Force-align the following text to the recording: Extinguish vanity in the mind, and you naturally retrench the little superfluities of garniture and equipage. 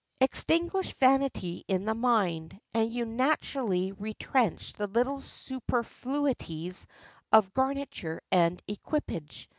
Extinguish 0.19 0.95
vanity 0.95 1.63
in 1.67 1.85
the 1.85 1.93
mind, 1.93 2.59
and 2.73 2.91
you 2.91 3.05
naturally 3.05 3.91
retrench 3.91 4.73
the 4.73 4.87
little 4.87 5.21
superfluities 5.21 6.87
of 7.31 7.53
garniture 7.53 8.21
and 8.31 8.63
equipage. 8.67 9.47